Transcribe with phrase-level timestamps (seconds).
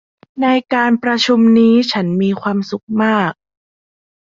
[0.41, 3.31] ในการประชุมนี้ฉันมีความสุขมาก